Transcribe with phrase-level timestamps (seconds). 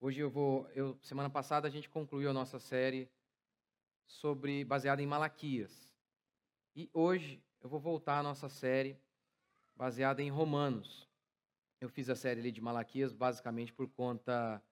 [0.00, 3.10] Hoje eu vou, eu, semana passada a gente concluiu a nossa série
[4.06, 5.92] sobre baseada em Malaquias.
[6.76, 8.96] E hoje eu vou voltar à nossa série
[9.74, 11.10] baseada em Romanos.
[11.80, 14.62] Eu fiz a série ali de Malaquias basicamente por conta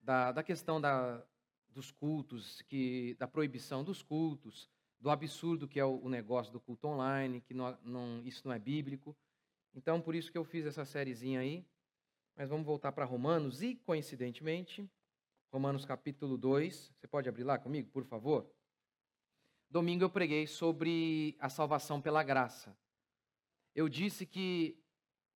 [0.00, 1.26] da, da questão da,
[1.68, 4.70] dos cultos, que, da proibição dos cultos,
[5.00, 8.54] do absurdo que é o, o negócio do culto online, que não, não, isso não
[8.54, 9.16] é bíblico.
[9.74, 11.66] Então, por isso que eu fiz essa sériezinha aí.
[12.36, 14.88] Mas vamos voltar para Romanos e, coincidentemente,
[15.52, 16.92] Romanos capítulo 2.
[16.94, 18.50] Você pode abrir lá comigo, por favor?
[19.68, 22.76] Domingo eu preguei sobre a salvação pela graça.
[23.74, 24.76] Eu disse que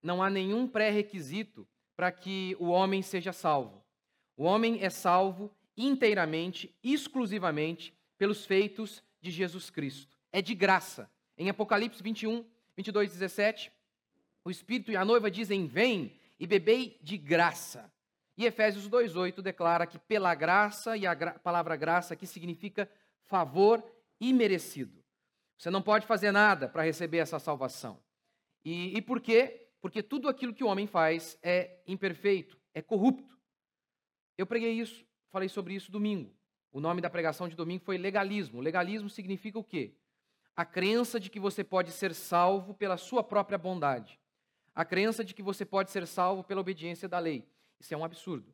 [0.03, 3.85] não há nenhum pré-requisito para que o homem seja salvo.
[4.37, 10.19] O homem é salvo inteiramente, exclusivamente, pelos feitos de Jesus Cristo.
[10.33, 11.11] É de graça.
[11.37, 12.45] Em Apocalipse 21,
[12.77, 13.73] 22, 17,
[14.45, 17.93] o Espírito e a noiva dizem: Vem e bebei de graça.
[18.37, 22.91] E Efésios 2,8 declara que pela graça, e a gra palavra graça aqui significa
[23.23, 23.83] favor
[24.21, 25.05] imerecido.
[25.57, 28.03] Você não pode fazer nada para receber essa salvação.
[28.65, 29.69] E, e por quê?
[29.81, 33.39] Porque tudo aquilo que o homem faz é imperfeito, é corrupto.
[34.37, 36.35] Eu preguei isso, falei sobre isso domingo.
[36.73, 38.61] O nome da pregação de domingo foi legalismo.
[38.61, 39.95] Legalismo significa o quê?
[40.57, 44.19] A crença de que você pode ser salvo pela sua própria bondade
[44.75, 47.47] a crença de que você pode ser salvo pela obediência da lei.
[47.79, 48.53] Isso é um absurdo.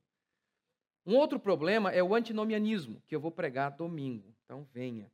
[1.06, 4.34] Um outro problema é o antinomianismo, que eu vou pregar domingo.
[4.44, 5.10] Então venha.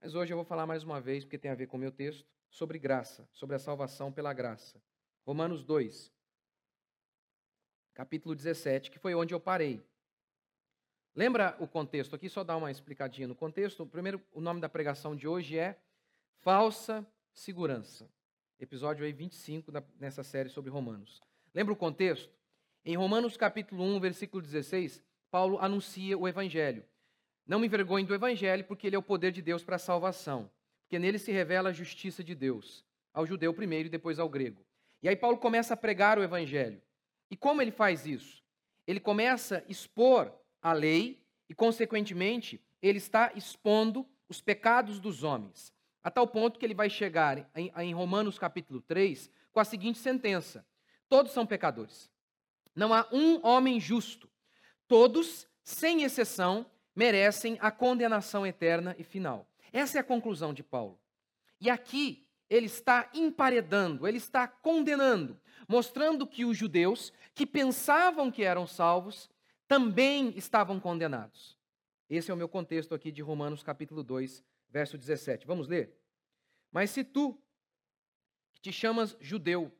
[0.00, 1.90] Mas hoje eu vou falar mais uma vez, porque tem a ver com o meu
[1.90, 4.80] texto, sobre graça, sobre a salvação pela graça.
[5.26, 6.12] Romanos 2,
[7.92, 9.84] capítulo 17, que foi onde eu parei.
[11.14, 12.28] Lembra o contexto aqui?
[12.28, 13.84] Só dar uma explicadinha no contexto.
[13.84, 15.76] Primeiro, o nome da pregação de hoje é
[16.38, 18.08] Falsa Segurança
[18.60, 21.22] episódio aí 25 nessa série sobre Romanos.
[21.54, 22.30] Lembra o contexto?
[22.84, 26.84] Em Romanos capítulo 1, versículo 16, Paulo anuncia o evangelho.
[27.46, 30.50] Não me envergonhe do evangelho, porque ele é o poder de Deus para a salvação,
[30.82, 34.64] porque nele se revela a justiça de Deus, ao judeu primeiro e depois ao grego.
[35.02, 36.80] E aí Paulo começa a pregar o evangelho.
[37.30, 38.42] E como ele faz isso?
[38.86, 45.72] Ele começa a expor a lei e, consequentemente, ele está expondo os pecados dos homens.
[46.02, 49.98] A tal ponto que ele vai chegar em, em Romanos capítulo 3 com a seguinte
[49.98, 50.66] sentença:
[51.08, 52.10] Todos são pecadores.
[52.74, 54.28] Não há um homem justo.
[54.88, 59.46] Todos, sem exceção, merecem a condenação eterna e final.
[59.72, 60.98] Essa é a conclusão de Paulo.
[61.60, 65.38] E aqui ele está emparedando, ele está condenando,
[65.68, 69.30] mostrando que os judeus que pensavam que eram salvos
[69.68, 71.56] também estavam condenados.
[72.08, 75.46] Esse é o meu contexto aqui de Romanos capítulo 2, verso 17.
[75.46, 75.96] Vamos ler?
[76.70, 77.40] Mas se tu,
[78.52, 79.72] que te chamas judeu,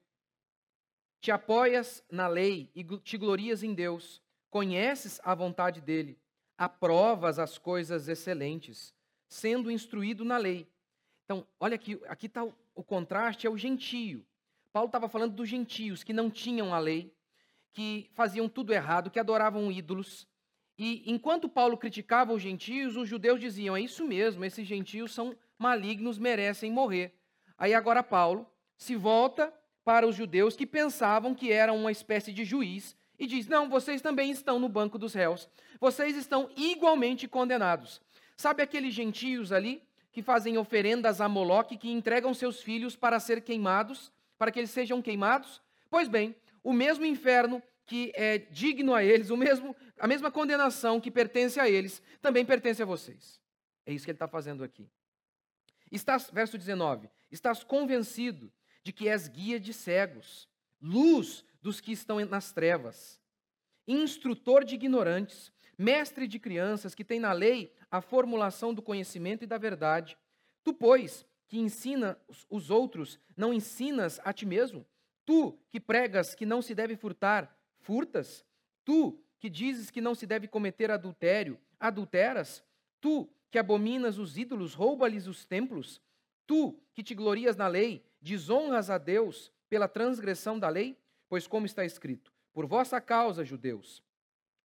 [1.20, 6.18] te apoias na lei e te glorias em Deus, conheces a vontade dele,
[6.56, 8.94] aprovas as coisas excelentes,
[9.28, 10.68] sendo instruído na lei.
[11.24, 14.26] Então, olha aqui, aqui está o, o contraste, é o gentio.
[14.72, 17.14] Paulo estava falando dos gentios que não tinham a lei,
[17.72, 20.26] que faziam tudo errado, que adoravam ídolos,
[20.82, 25.36] e enquanto Paulo criticava os gentios, os judeus diziam: é isso mesmo, esses gentios são
[25.58, 27.12] malignos, merecem morrer.
[27.58, 29.52] Aí agora Paulo se volta
[29.84, 34.00] para os judeus que pensavam que eram uma espécie de juiz e diz: não, vocês
[34.00, 38.00] também estão no banco dos réus, vocês estão igualmente condenados.
[38.34, 43.42] Sabe aqueles gentios ali que fazem oferendas a Moloque, que entregam seus filhos para ser
[43.42, 45.60] queimados, para que eles sejam queimados?
[45.90, 50.98] Pois bem, o mesmo inferno que é digno a eles, o mesmo, a mesma condenação
[51.00, 53.40] que pertence a eles, também pertence a vocês.
[53.84, 54.88] É isso que ele está fazendo aqui.
[55.92, 58.50] Estás, verso 19: Estás convencido
[58.82, 60.48] de que és guia de cegos,
[60.80, 63.20] luz dos que estão nas trevas,
[63.86, 69.46] instrutor de ignorantes, mestre de crianças que tem na lei a formulação do conhecimento e
[69.46, 70.16] da verdade.
[70.64, 72.18] Tu, pois, que ensina
[72.48, 74.86] os outros, não ensinas a ti mesmo?
[75.26, 78.44] Tu, que pregas que não se deve furtar, furtas?
[78.84, 82.62] Tu, que dizes que não se deve cometer adultério, adulteras?
[83.00, 86.00] Tu, que abominas os ídolos, rouba-lhes os templos?
[86.46, 90.96] Tu, que te glorias na lei, desonras a Deus pela transgressão da lei?
[91.28, 94.04] Pois, como está escrito, por vossa causa, judeus,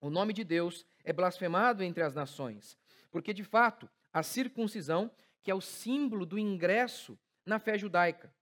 [0.00, 2.76] o nome de Deus é blasfemado entre as nações.
[3.10, 5.10] Porque, de fato, a circuncisão,
[5.42, 7.16] que é o símbolo do ingresso
[7.46, 8.34] na fé judaica,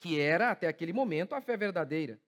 [0.00, 2.18] que era, até aquele momento, a fé verdadeira,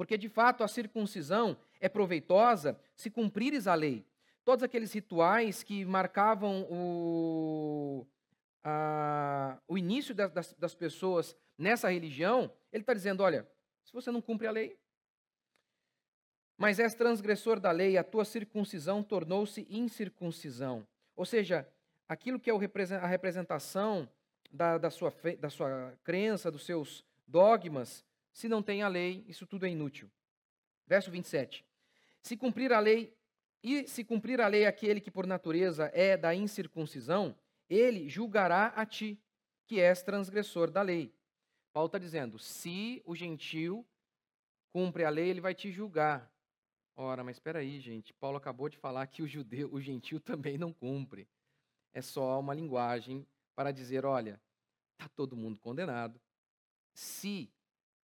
[0.00, 4.06] porque de fato a circuncisão é proveitosa se cumprires a lei.
[4.44, 8.06] Todos aqueles rituais que marcavam o,
[8.62, 13.48] a, o início das, das, das pessoas nessa religião, ele está dizendo: olha,
[13.84, 14.78] se você não cumpre a lei,
[16.60, 20.86] Mas és transgressor da lei, a tua circuncisão tornou-se incircuncisão.
[21.16, 21.66] Ou seja,
[22.06, 22.54] aquilo que é
[22.96, 24.06] a representação
[24.50, 29.46] da, da, sua, da sua crença, dos seus dogmas, se não tem a lei, isso
[29.46, 30.10] tudo é inútil.
[30.86, 31.64] Verso 27.
[32.22, 33.16] Se cumprir a lei,
[33.62, 37.36] e se cumprir a lei aquele que por natureza é da incircuncisão,
[37.68, 39.22] ele julgará a ti,
[39.66, 41.14] que és transgressor da lei.
[41.72, 43.86] Paulo está dizendo: se o gentil
[44.72, 46.30] cumpre a lei, ele vai te julgar.
[46.96, 48.12] Ora, mas espera aí, gente.
[48.14, 51.28] Paulo acabou de falar que o judeu, o gentil também não cumpre.
[51.92, 54.40] É só uma linguagem para dizer, olha,
[54.92, 56.20] está todo mundo condenado.
[56.92, 57.52] Se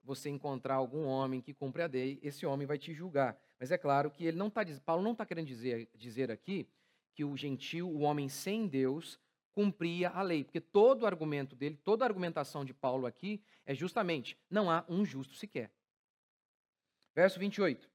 [0.04, 3.40] você encontrar algum homem que cumpre a lei, esse homem vai te julgar.
[3.60, 6.68] Mas é claro que ele não tá, Paulo não está querendo dizer, dizer aqui
[7.14, 9.20] que o gentil, o homem sem Deus,
[9.52, 10.44] cumpria a lei.
[10.44, 14.84] Porque todo o argumento dele, toda a argumentação de Paulo aqui é justamente: não há
[14.90, 15.72] um justo sequer.
[17.16, 17.90] Verso 28.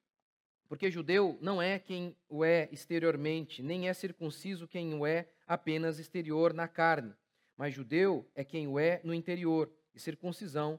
[0.68, 5.98] Porque judeu não é quem o é exteriormente, nem é circunciso quem o é apenas
[5.98, 7.14] exterior na carne.
[7.56, 10.78] Mas judeu é quem o é no interior, e circuncisão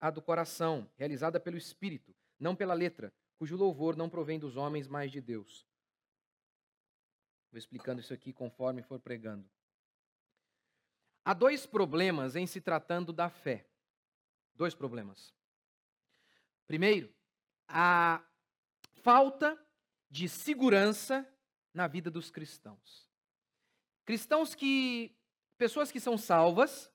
[0.00, 3.12] a do coração, realizada pelo Espírito, não pela letra,
[3.42, 5.66] cujo louvor não provém dos homens, mas de Deus.
[7.50, 9.50] Vou explicando isso aqui conforme for pregando.
[11.24, 13.66] Há dois problemas em se tratando da fé.
[14.54, 15.34] Dois problemas.
[16.68, 17.12] Primeiro,
[17.66, 18.24] a
[19.02, 19.60] falta
[20.08, 21.28] de segurança
[21.74, 23.10] na vida dos cristãos.
[24.04, 25.12] Cristãos que.
[25.58, 26.92] pessoas que são salvas,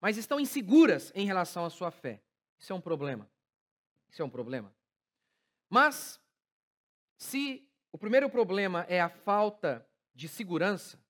[0.00, 2.20] mas estão inseguras em relação à sua fé.
[2.58, 3.30] Isso é um problema.
[4.08, 4.74] Isso é um problema.
[5.74, 6.20] Mas,
[7.16, 9.84] se o primeiro problema é a falta
[10.14, 11.04] de segurança,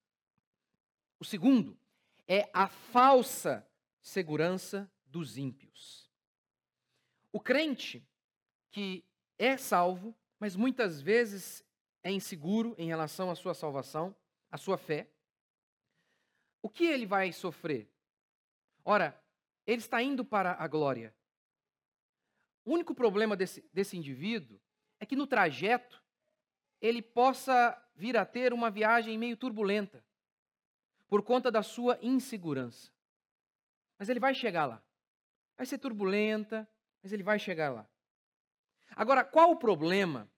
[1.21, 1.79] o segundo
[2.27, 3.69] é a falsa
[4.01, 6.11] segurança dos ímpios.
[7.31, 8.09] O crente
[8.71, 9.05] que
[9.39, 11.63] é salvo, mas muitas vezes
[12.03, 14.17] é inseguro em relação à sua salvação,
[14.51, 15.11] à sua fé.
[16.63, 17.87] O que ele vai sofrer?
[18.83, 19.23] Ora,
[19.67, 21.15] ele está indo para a glória.
[22.65, 24.61] O único problema desse, desse indivíduo
[24.99, 26.03] é que no trajeto
[26.81, 30.05] ele possa vir a ter uma viagem meio turbulenta
[31.09, 32.91] por conta da sua insegurança.
[33.99, 34.83] Mas ele vai chegar lá.
[35.57, 36.69] Vai ser turbulenta,
[37.03, 37.89] mas ele vai chegar lá.
[38.91, 40.31] Agora, qual o problema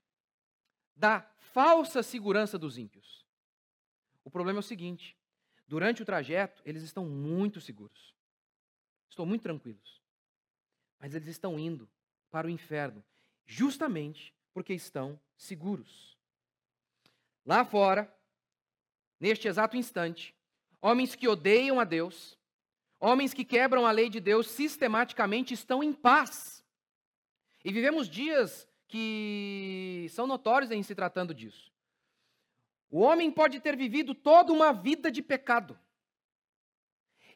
[0.95, 3.25] da falsa segurança dos ímpios?
[4.23, 5.17] O problema é o seguinte:
[5.67, 8.13] durante o trajeto, eles estão muito seguros.
[9.09, 10.01] Estão muito tranquilos.
[10.99, 11.89] Mas eles estão indo
[12.29, 13.03] para o inferno,
[13.45, 16.17] justamente porque estão seguros.
[17.45, 18.13] Lá fora,
[19.19, 20.35] neste exato instante,
[20.81, 22.37] homens que odeiam a Deus,
[22.99, 26.63] homens que quebram a lei de Deus sistematicamente estão em paz
[27.63, 31.71] e vivemos dias que são notórios em se tratando disso.
[32.89, 35.77] O homem pode ter vivido toda uma vida de pecado.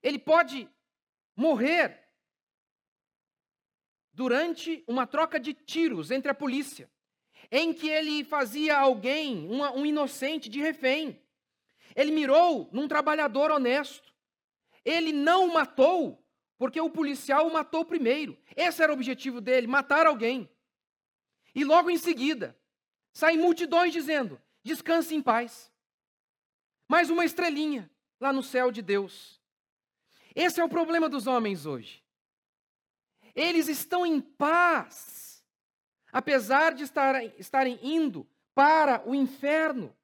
[0.01, 0.69] Ele pode
[1.35, 2.07] morrer
[4.21, 6.87] durante uma troca de tiros entre a polícia,
[7.51, 11.19] em que ele fazia alguém, uma, um inocente, de refém.
[11.95, 14.13] Ele mirou num trabalhador honesto.
[14.85, 16.23] Ele não matou
[16.55, 18.37] porque o policial o matou primeiro.
[18.55, 20.47] Esse era o objetivo dele, matar alguém.
[21.55, 22.55] E logo em seguida,
[23.11, 25.71] saem multidões dizendo: descanse em paz.
[26.87, 29.41] Mais uma estrelinha lá no céu de Deus.
[30.35, 32.03] Esse é o problema dos homens hoje.
[33.35, 35.43] Eles estão em paz,
[36.11, 39.95] apesar de estarem, estarem indo para o inferno.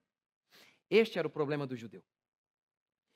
[0.89, 2.03] Este era o problema do judeu.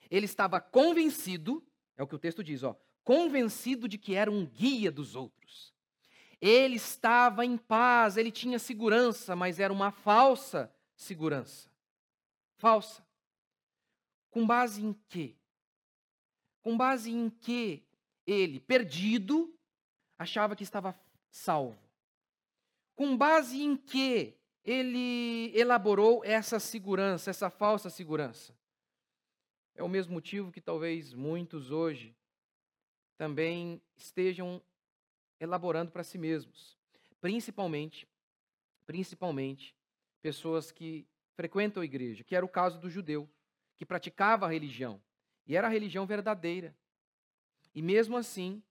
[0.09, 1.65] Ele estava convencido,
[1.95, 5.73] é o que o texto diz, ó, convencido de que era um guia dos outros.
[6.39, 11.71] Ele estava em paz, ele tinha segurança, mas era uma falsa segurança.
[12.57, 13.05] Falsa.
[14.29, 15.35] Com base em quê?
[16.61, 17.85] Com base em que
[18.25, 19.53] ele, perdido,
[20.21, 20.97] achava que estava
[21.29, 21.77] salvo?
[22.95, 28.55] Com base em que ele elaborou essa segurança, essa falsa segurança?
[29.75, 32.15] É o mesmo motivo que talvez muitos hoje
[33.17, 34.61] também estejam
[35.39, 36.77] elaborando para si mesmos,
[37.19, 38.07] principalmente,
[38.85, 39.75] principalmente
[40.21, 43.27] pessoas que frequentam a igreja, que era o caso do judeu,
[43.75, 45.01] que praticava a religião,
[45.47, 46.75] e era a religião verdadeira.
[47.73, 48.61] E mesmo assim,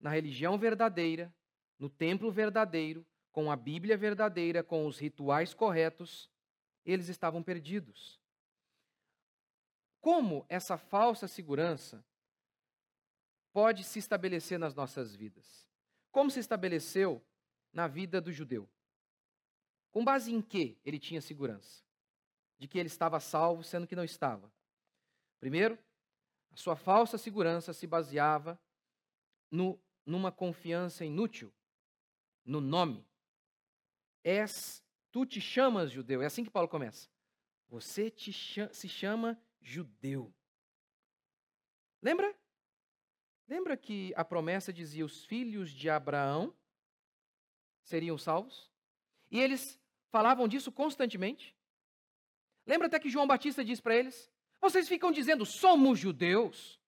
[0.00, 1.34] na religião verdadeira,
[1.78, 6.30] no templo verdadeiro, com a Bíblia verdadeira, com os rituais corretos,
[6.84, 8.20] eles estavam perdidos.
[10.00, 12.04] Como essa falsa segurança
[13.52, 15.68] pode se estabelecer nas nossas vidas.
[16.10, 17.24] Como se estabeleceu
[17.72, 18.68] na vida do judeu?
[19.90, 21.82] Com base em que ele tinha segurança?
[22.58, 24.52] De que ele estava salvo, sendo que não estava.
[25.38, 25.78] Primeiro,
[26.52, 28.58] a sua falsa segurança se baseava
[29.50, 29.78] no,
[30.08, 31.52] numa confiança inútil,
[32.44, 33.06] no nome.
[34.24, 36.22] És, tu te chamas judeu.
[36.22, 37.08] É assim que Paulo começa.
[37.68, 40.34] Você te, se chama judeu.
[42.00, 42.34] Lembra?
[43.46, 46.56] Lembra que a promessa dizia os filhos de Abraão
[47.82, 48.70] seriam salvos?
[49.30, 49.78] E eles
[50.10, 51.54] falavam disso constantemente.
[52.66, 56.80] Lembra até que João Batista diz para eles: Vocês ficam dizendo, somos judeus.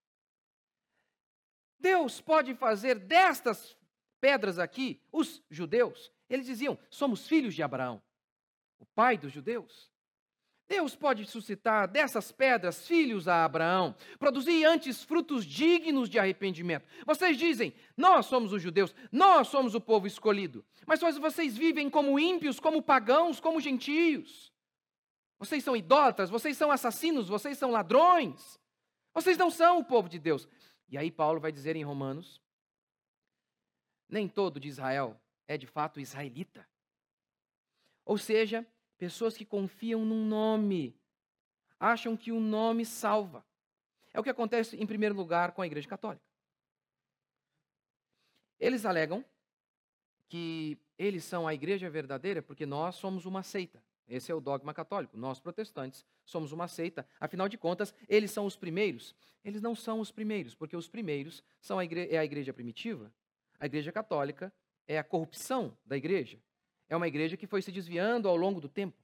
[1.81, 3.77] Deus pode fazer destas
[4.21, 6.13] pedras aqui os judeus.
[6.29, 8.03] Eles diziam: Somos filhos de Abraão,
[8.79, 9.91] o pai dos judeus.
[10.69, 16.87] Deus pode suscitar dessas pedras filhos a Abraão, produzir antes frutos dignos de arrependimento.
[17.05, 22.21] Vocês dizem, nós somos os judeus, nós somos o povo escolhido, mas vocês vivem como
[22.21, 24.53] ímpios, como pagãos, como gentios.
[25.41, 28.61] Vocês são idólatras, vocês são assassinos, vocês são ladrões.
[29.13, 30.47] Vocês não são o povo de Deus.
[30.91, 32.43] E aí Paulo vai dizer em Romanos:
[34.09, 35.19] nem todo de Israel
[35.49, 36.69] é de fato israelita.
[38.05, 38.67] Ou seja,
[39.01, 40.95] Pessoas que confiam num nome,
[41.81, 43.43] acham que o nome salva.
[44.13, 46.23] É o que acontece, em primeiro lugar, com a Igreja Católica.
[48.59, 49.25] Eles alegam
[50.29, 53.83] que eles são a igreja verdadeira porque nós somos uma seita.
[54.11, 55.17] Esse é o dogma católico.
[55.17, 57.07] Nós, protestantes, somos uma seita.
[57.21, 59.15] Afinal de contas, eles são os primeiros.
[59.45, 63.13] Eles não são os primeiros, porque os primeiros são a igreja, é a igreja primitiva.
[63.61, 64.53] A igreja católica
[64.89, 66.41] é a corrupção da igreja.
[66.89, 68.99] É uma igreja que foi se desviando ao longo do tempo.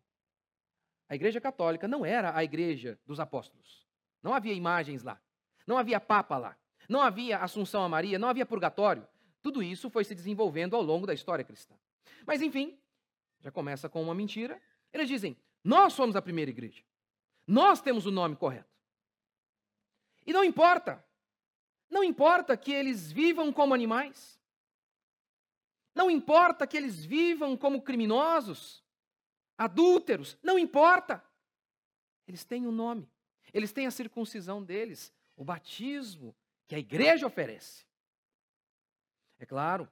[1.09, 3.87] A igreja católica não era a igreja dos apóstolos.
[4.21, 5.21] Não havia imagens lá.
[5.65, 6.57] Não havia papa lá.
[6.89, 8.19] Não havia assunção a Maria.
[8.19, 9.07] Não havia purgatório.
[9.41, 11.77] Tudo isso foi se desenvolvendo ao longo da história cristã.
[12.27, 12.77] Mas, enfim,
[13.41, 14.61] já começa com uma mentira.
[14.97, 16.83] Eles dizem: Nós somos a primeira igreja.
[17.47, 18.75] Nós temos o nome correto.
[20.27, 21.05] E não importa.
[21.89, 24.41] Não importa que eles vivam como animais.
[25.95, 28.85] Não importa que eles vivam como criminosos,
[29.57, 31.23] adúlteros, não importa.
[32.27, 33.09] Eles têm um nome,
[33.53, 36.37] eles têm a circuncisão deles, o batismo
[36.67, 37.87] que a igreja oferece.
[39.39, 39.89] É claro,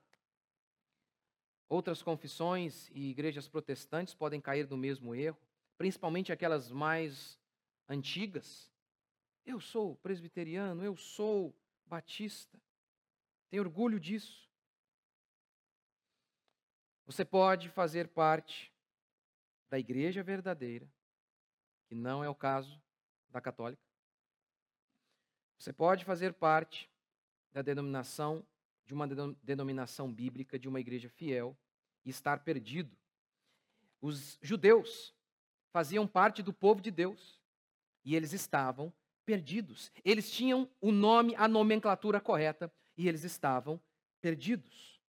[1.74, 5.36] outras confissões e igrejas protestantes podem cair no mesmo erro,
[5.76, 7.38] principalmente aquelas mais
[7.88, 8.70] antigas.
[9.44, 11.52] Eu sou presbiteriano, eu sou
[11.84, 12.60] batista.
[13.50, 14.48] Tenho orgulho disso.
[17.06, 18.72] Você pode fazer parte
[19.68, 20.88] da igreja verdadeira,
[21.88, 22.80] que não é o caso
[23.28, 23.82] da católica.
[25.58, 26.88] Você pode fazer parte
[27.52, 28.46] da denominação,
[28.86, 29.06] de uma
[29.42, 31.56] denominação bíblica, de uma igreja fiel,
[32.04, 32.96] e estar perdido.
[34.00, 35.14] Os judeus
[35.72, 37.40] faziam parte do povo de Deus
[38.04, 38.92] e eles estavam
[39.24, 39.90] perdidos.
[40.04, 43.80] Eles tinham o nome, a nomenclatura correta e eles estavam
[44.20, 45.00] perdidos.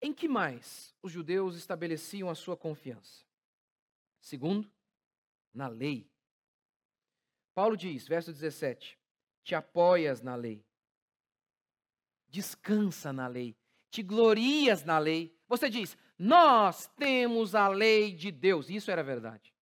[0.00, 3.24] Em que mais os judeus estabeleciam a sua confiança?
[4.20, 4.70] Segundo,
[5.52, 6.08] na lei.
[7.54, 8.98] Paulo diz, verso 17:
[9.42, 10.64] Te apoias na lei,
[12.28, 13.57] descansa na lei,
[13.90, 15.36] te glorias na lei.
[15.48, 18.68] Você diz, nós temos a lei de Deus.
[18.68, 19.52] Isso era verdade.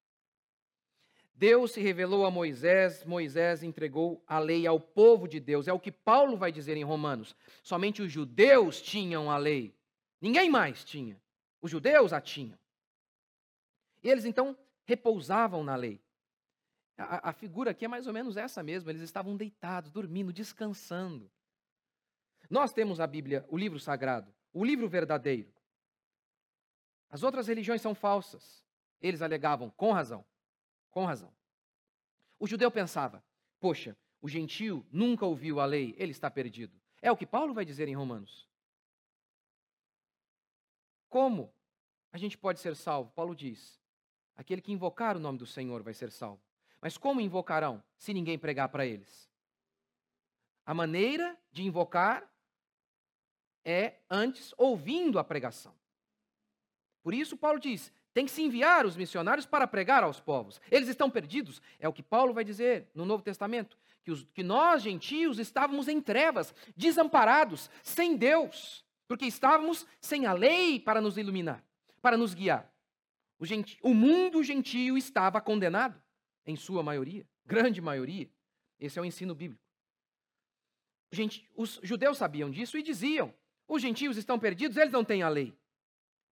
[1.34, 5.68] Deus se revelou a Moisés, Moisés entregou a lei ao povo de Deus.
[5.68, 7.36] É o que Paulo vai dizer em Romanos.
[7.62, 9.74] Somente os judeus tinham a lei.
[10.18, 11.20] Ninguém mais tinha.
[11.60, 12.58] Os judeus a tinham.
[14.02, 14.56] E eles então
[14.86, 16.00] repousavam na lei.
[16.96, 18.88] A, a, figura aqui é mais ou menos essa mesmo.
[18.88, 21.30] Eles estavam deitados, dormindo, descansando.
[22.48, 25.52] Nós temos a Bíblia, o livro sagrado, o livro verdadeiro.
[27.10, 28.64] As outras religiões são falsas.
[29.00, 30.24] Eles alegavam, com razão,
[30.90, 31.32] com razão.
[32.38, 33.24] O judeu pensava:
[33.60, 36.78] poxa, o gentio nunca ouviu a lei, ele está perdido.
[37.00, 38.48] É o que Paulo vai dizer em Romanos.
[41.08, 41.52] Como
[42.12, 43.10] a gente pode ser salvo?
[43.12, 43.80] Paulo diz:
[44.34, 46.42] aquele que invocar o nome do Senhor vai ser salvo.
[46.80, 49.30] Mas como invocarão se ninguém pregar para eles?
[50.64, 52.28] A maneira de invocar
[53.66, 55.74] é antes ouvindo a pregação.
[57.02, 60.60] Por isso, Paulo diz: tem que se enviar os missionários para pregar aos povos.
[60.70, 61.60] Eles estão perdidos.
[61.78, 65.88] É o que Paulo vai dizer no Novo Testamento: que, os, que nós, gentios, estávamos
[65.88, 68.86] em trevas, desamparados, sem Deus.
[69.08, 71.62] Porque estávamos sem a lei para nos iluminar,
[72.00, 72.72] para nos guiar.
[73.38, 73.78] O, genti...
[73.82, 76.00] o mundo gentio estava condenado,
[76.46, 78.30] em sua maioria, grande maioria.
[78.80, 79.62] Esse é o ensino bíblico.
[81.12, 83.34] Gente, os judeus sabiam disso e diziam:
[83.68, 85.56] os gentios estão perdidos, eles não têm a lei.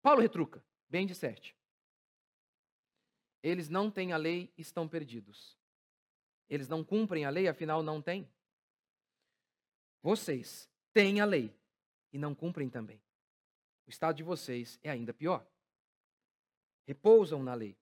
[0.01, 1.55] Paulo retruca, bem disseste.
[3.41, 5.57] Eles não têm a lei, estão perdidos.
[6.49, 8.29] Eles não cumprem a lei, afinal não têm.
[10.01, 11.53] Vocês têm a lei
[12.11, 13.01] e não cumprem também.
[13.87, 15.45] O estado de vocês é ainda pior.
[16.85, 17.77] Repousam na lei.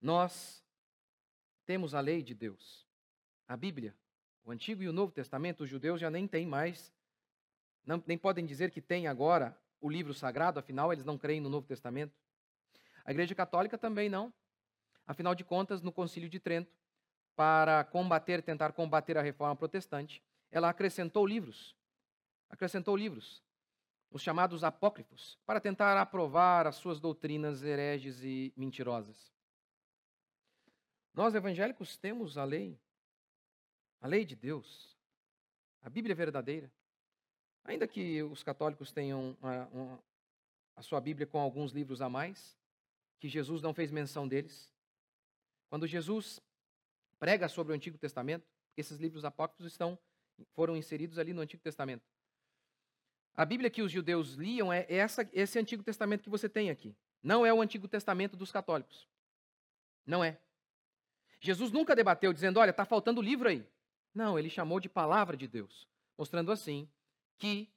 [0.00, 0.64] Nós
[1.66, 2.86] temos a lei de Deus.
[3.46, 3.96] A Bíblia,
[4.44, 6.92] o Antigo e o Novo Testamento, os judeus já nem têm mais,
[7.88, 11.48] não, nem podem dizer que têm agora o livro sagrado, afinal eles não creem no
[11.48, 12.14] Novo Testamento.
[13.02, 14.30] A Igreja Católica também não.
[15.06, 16.70] Afinal de contas, no Concílio de Trento,
[17.34, 21.74] para combater, tentar combater a reforma protestante, ela acrescentou livros.
[22.50, 23.42] Acrescentou livros,
[24.10, 29.32] os chamados apócrifos, para tentar aprovar as suas doutrinas hereges e mentirosas.
[31.14, 32.78] Nós evangélicos temos a lei,
[33.98, 34.94] a lei de Deus,
[35.80, 36.70] a Bíblia verdadeira.
[37.64, 40.04] Ainda que os católicos tenham a, uma,
[40.76, 42.56] a sua Bíblia com alguns livros a mais,
[43.18, 44.72] que Jesus não fez menção deles.
[45.68, 46.40] Quando Jesus
[47.18, 48.46] prega sobre o Antigo Testamento,
[48.76, 49.98] esses livros apócrifos estão,
[50.52, 52.06] foram inseridos ali no Antigo Testamento.
[53.34, 56.96] A Bíblia que os judeus liam é essa, esse Antigo Testamento que você tem aqui.
[57.22, 59.08] Não é o Antigo Testamento dos católicos.
[60.06, 60.40] Não é.
[61.40, 63.66] Jesus nunca debateu dizendo, olha, está faltando livro aí.
[64.14, 66.88] Não, ele chamou de palavra de Deus, mostrando assim
[67.38, 67.70] que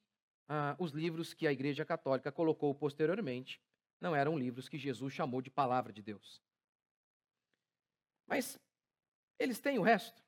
[0.48, 3.62] ah, os livros que a Igreja Católica colocou posteriormente
[4.00, 6.41] não eram livros que Jesus chamou de palavra de Deus.
[8.27, 8.60] Mas
[9.38, 10.22] eles têm o resto.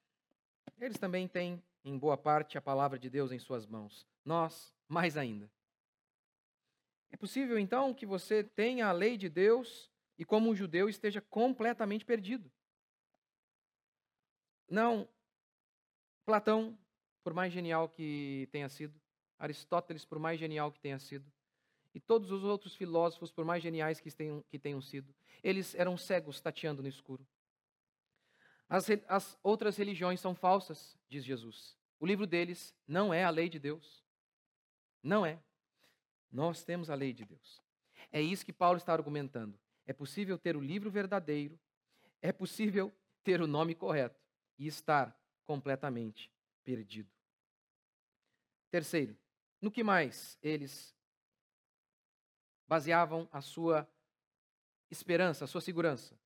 [0.80, 4.08] Eles também têm, em boa parte, a palavra de Deus em suas mãos.
[4.24, 5.52] Nós, mais ainda.
[7.12, 11.22] É possível, então, que você tenha a lei de Deus e, como um judeu, esteja
[11.22, 12.52] completamente perdido.
[14.70, 15.08] Não,
[16.26, 16.78] Platão,
[17.24, 19.00] por mais genial que tenha sido,
[19.44, 21.30] Aristóteles, por mais genial que tenha sido,
[21.94, 25.98] e todos os outros filósofos, por mais geniais que tenham, que tenham sido, eles eram
[25.98, 27.28] cegos tateando no escuro.
[28.70, 31.78] As, as outras religiões são falsas, diz Jesus.
[32.00, 34.02] O livro deles não é a lei de Deus.
[35.04, 35.38] Não é.
[36.32, 37.62] Nós temos a lei de Deus.
[38.14, 39.60] É isso que Paulo está argumentando.
[39.86, 41.60] É possível ter o livro verdadeiro,
[42.22, 42.94] é possível
[43.26, 44.20] ter o nome correto
[44.58, 46.32] e estar completamente
[46.64, 47.12] perdido.
[48.72, 49.16] Terceiro,
[49.64, 50.94] no que mais eles
[52.68, 53.90] baseavam a sua
[54.92, 56.20] esperança, a sua segurança?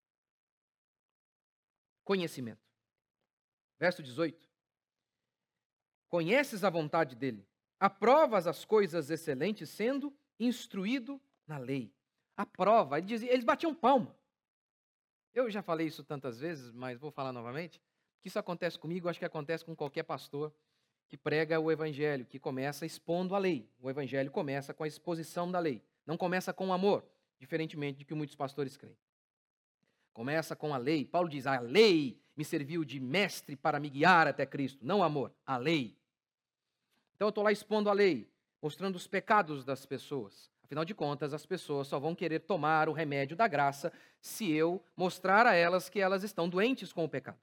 [2.04, 2.66] Conhecimento.
[3.78, 4.50] Verso 18.
[6.10, 7.48] Conheces a vontade dele,
[7.80, 11.94] aprovas as coisas excelentes, sendo instruído na lei.
[12.36, 12.98] Aprova.
[12.98, 14.18] Ele dizia, eles batiam palma.
[15.32, 17.80] Eu já falei isso tantas vezes, mas vou falar novamente
[18.20, 20.52] que isso acontece comigo, acho que acontece com qualquer pastor
[21.08, 23.70] que prega o evangelho, que começa expondo a lei.
[23.80, 27.06] O evangelho começa com a exposição da lei, não começa com amor,
[27.40, 28.98] diferentemente de que muitos pastores creem.
[30.14, 31.06] Começa com a lei.
[31.06, 35.34] Paulo diz: "A lei me serviu de mestre para me guiar até Cristo", não amor,
[35.46, 35.98] a lei.
[37.16, 38.30] Então eu estou lá expondo a lei,
[38.62, 40.52] mostrando os pecados das pessoas.
[40.64, 44.84] Afinal de contas, as pessoas só vão querer tomar o remédio da graça se eu
[44.98, 47.40] mostrar a elas que elas estão doentes com o pecado.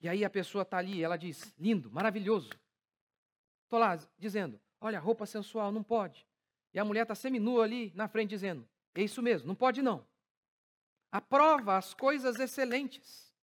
[0.00, 2.50] E aí a pessoa está ali, ela diz: lindo, maravilhoso.
[3.64, 6.26] Estou lá dizendo: olha, roupa sensual, não pode.
[6.72, 10.06] E a mulher está seminua ali na frente dizendo: é isso mesmo, não pode não.
[11.10, 13.34] Aprova as coisas excelentes.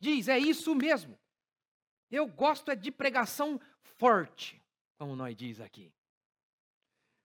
[0.00, 1.18] Diz: é isso mesmo.
[2.10, 4.62] Eu gosto é de pregação forte,
[4.96, 5.92] como nós diz aqui.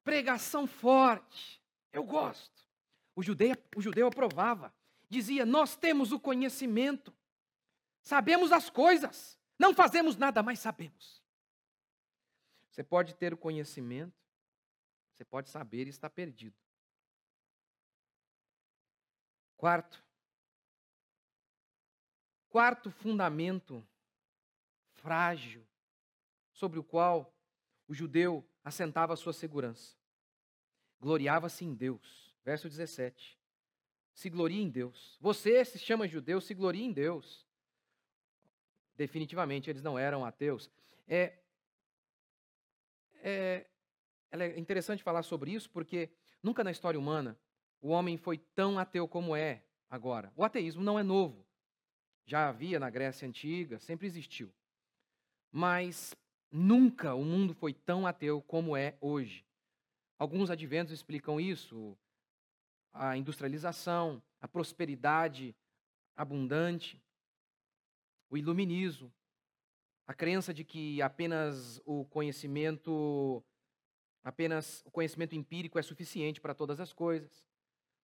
[0.04, 1.62] Pregação forte.
[1.92, 2.66] Eu gosto.
[3.16, 4.74] O judeu, o judeu aprovava.
[5.10, 7.14] Dizia: Nós temos o conhecimento.
[8.02, 9.40] Sabemos as coisas.
[9.58, 11.22] Não fazemos nada, mas sabemos.
[12.70, 14.18] Você pode ter o conhecimento,
[15.12, 16.56] você pode saber e estar perdido.
[19.58, 20.02] Quarto.
[22.48, 23.86] Quarto fundamento
[24.94, 25.68] frágil
[26.54, 27.36] sobre o qual
[27.86, 29.98] o judeu assentava a sua segurança.
[31.00, 32.34] Gloriava-se em Deus.
[32.46, 33.38] Verso 17.
[34.14, 35.18] Se gloria em Deus.
[35.20, 37.49] Você se chama judeu, se gloria em Deus
[39.00, 40.70] definitivamente eles não eram ateus.
[41.08, 41.40] É,
[43.24, 43.66] é,
[44.30, 46.10] é interessante falar sobre isso porque
[46.44, 47.40] nunca na história humana
[47.82, 50.34] o homem foi tão ateu como é agora.
[50.36, 51.48] O ateísmo não é novo.
[52.26, 54.52] Já havia na Grécia Antiga, sempre existiu.
[55.50, 56.14] Mas
[56.52, 59.46] nunca o mundo foi tão ateu como é hoje.
[60.18, 61.98] Alguns adventos explicam isso,
[62.92, 65.56] a industrialização, a prosperidade
[66.18, 67.02] abundante
[68.30, 69.12] o iluminismo,
[70.06, 73.44] a crença de que apenas o conhecimento
[74.24, 77.44] Apenas o conhecimento empírico é suficiente para todas as coisas.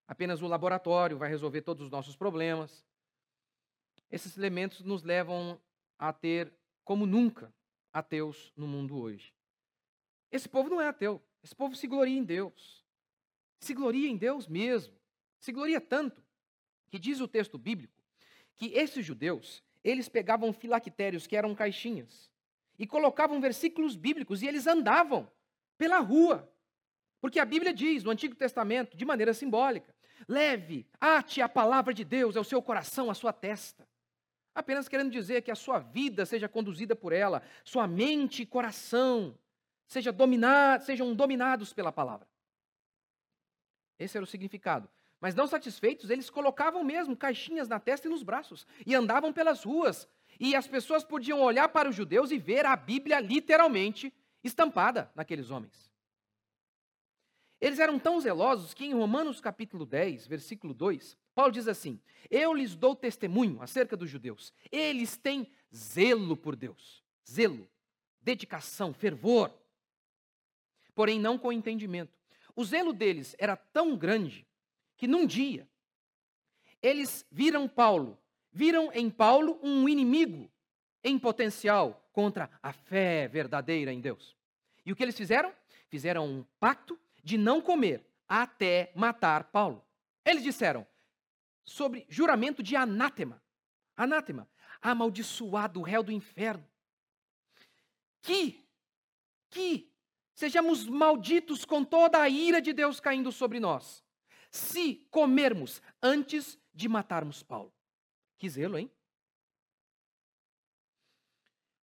[0.08, 2.86] Apenas o laboratório vai resolver todos os nossos problemas.
[4.10, 5.60] Esses elementos nos levam
[5.98, 7.54] a ter, como nunca,
[7.92, 9.34] ateus no mundo hoje.
[10.32, 11.22] Esse povo não é ateu.
[11.44, 12.86] Esse povo se gloria em Deus.
[13.60, 14.96] Se gloria em Deus mesmo.
[15.40, 16.24] Se gloria tanto
[16.88, 17.94] que diz o texto bíblico
[18.56, 22.32] que esses judeus, eles pegavam filactérios que eram caixinhas
[22.78, 25.32] e colocavam versículos bíblicos e eles andavam
[25.78, 26.52] pela rua.
[27.22, 29.96] Porque a Bíblia diz no Antigo Testamento, de maneira simbólica,
[30.28, 33.88] leve, ate a palavra de Deus ao seu coração, à sua testa.
[34.56, 39.38] Apenas querendo dizer que a sua vida seja conduzida por ela, sua mente e coração
[39.86, 42.28] seja dominado, sejam dominados pela palavra.
[44.00, 44.90] Esse era o significado.
[45.26, 49.64] Mas não satisfeitos, eles colocavam mesmo caixinhas na testa e nos braços e andavam pelas
[49.64, 50.08] ruas.
[50.40, 55.50] E as pessoas podiam olhar para os judeus e ver a Bíblia literalmente estampada naqueles
[55.50, 55.92] homens.
[57.60, 62.54] Eles eram tão zelosos que em Romanos capítulo 10, versículo 2, Paulo diz assim: Eu
[62.54, 64.54] lhes dou testemunho acerca dos judeus.
[64.72, 67.68] Eles têm zelo por Deus, zelo,
[68.22, 69.52] dedicação, fervor.
[70.94, 72.16] Porém, não com entendimento.
[72.56, 74.46] O zelo deles era tão grande
[74.98, 75.68] que num dia
[76.82, 78.20] eles viram Paulo,
[78.52, 80.52] viram em Paulo um inimigo
[81.04, 84.36] em potencial contra a fé verdadeira em Deus.
[84.86, 85.54] E o que eles fizeram?
[85.90, 89.84] Fizeram um pacto de não comer até matar Paulo.
[90.24, 90.86] Eles disseram
[91.64, 93.42] sobre juramento de anátema.
[93.98, 94.48] Anátema,
[94.82, 96.66] amaldiçoado réu do inferno.
[98.22, 98.64] Que
[99.50, 99.90] que
[100.34, 104.05] sejamos malditos com toda a ira de Deus caindo sobre nós
[104.56, 107.74] se comermos antes de matarmos Paulo.
[108.38, 108.92] Que zelo, hein?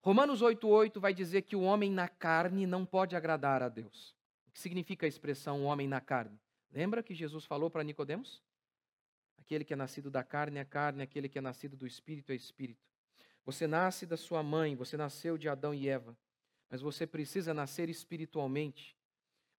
[0.01, 4.17] Romanos 8,8 vai dizer que o homem na carne não pode agradar a Deus.
[4.49, 6.41] O que significa a expressão homem na carne?
[6.73, 8.43] Lembra que Jesus falou para Nicodemos?
[9.39, 12.35] Aquele que é nascido da carne é carne, aquele que é nascido do espírito é
[12.35, 12.85] espírito.
[13.45, 16.17] Você nasce da sua mãe, você nasceu de Adão e Eva,
[16.71, 18.97] mas você precisa nascer espiritualmente.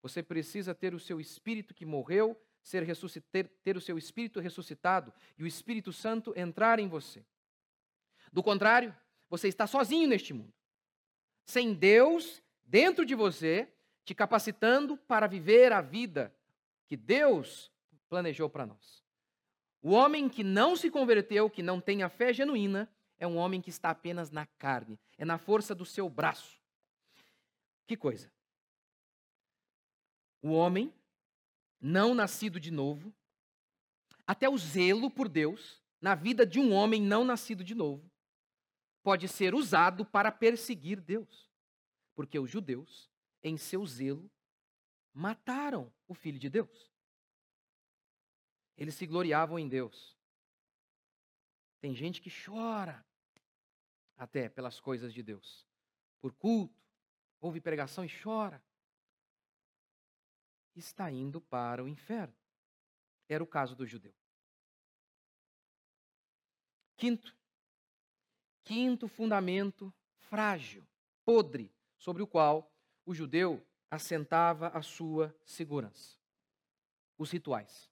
[0.02, 2.86] Você precisa ter o seu espírito que morreu ser
[3.32, 7.24] ter, ter o seu espírito ressuscitado e o Espírito Santo entrar em você.
[8.32, 8.96] Do contrário,
[9.30, 10.54] você está sozinho neste mundo.
[11.46, 13.68] Sem Deus dentro de você,
[14.06, 16.34] te capacitando para viver a vida
[16.88, 17.72] que Deus
[18.10, 19.04] planejou para nós.
[19.82, 23.62] O homem que não se converteu, que não tem a fé genuína, é um homem
[23.62, 26.62] que está apenas na carne, é na força do seu braço.
[27.86, 28.32] Que coisa!
[30.42, 30.94] O homem
[31.84, 33.14] não nascido de novo,
[34.26, 38.10] até o zelo por Deus na vida de um homem não nascido de novo
[39.04, 41.52] pode ser usado para perseguir Deus.
[42.16, 43.12] Porque os judeus,
[43.44, 44.32] em seu zelo,
[45.14, 46.92] mataram o filho de Deus.
[48.78, 50.18] Eles se gloriavam em Deus.
[51.82, 53.06] Tem gente que chora
[54.16, 55.68] até pelas coisas de Deus.
[56.22, 56.82] Por culto,
[57.42, 58.64] ouve pregação e chora
[60.76, 62.36] está indo para o inferno.
[63.28, 64.14] Era o caso do judeu.
[66.98, 67.36] Quinto,
[68.64, 70.86] quinto fundamento frágil,
[71.26, 72.72] podre, sobre o qual
[73.06, 76.18] o judeu assentava a sua segurança.
[77.18, 77.90] Os rituais.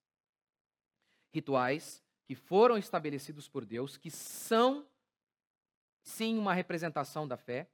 [1.31, 4.87] Rituais que foram estabelecidos por Deus, que são,
[6.01, 7.69] sim, uma representação da fé.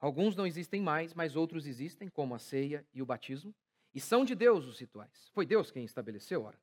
[0.00, 3.54] Alguns não existem mais, mas outros existem, como a ceia e o batismo.
[3.94, 5.30] E são de Deus os rituais.
[5.32, 6.58] Foi Deus quem estabeleceu, ora.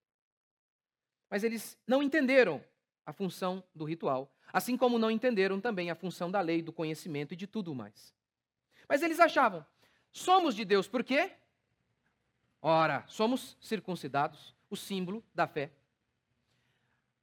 [1.30, 2.64] Mas eles não entenderam
[3.06, 7.34] a função do ritual, assim como não entenderam também a função da lei, do conhecimento
[7.34, 8.14] e de tudo mais.
[8.88, 9.66] Mas eles achavam,
[10.12, 11.32] somos de Deus por quê?
[12.62, 15.72] Ora, somos circuncidados, o símbolo da fé.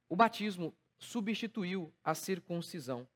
[0.09, 3.07] O batismo substituiu a circuncisão.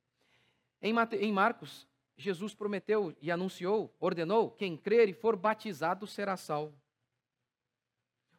[0.81, 0.93] Em
[1.31, 6.80] Marcos, Jesus prometeu e anunciou, ordenou: quem crer e for batizado será salvo.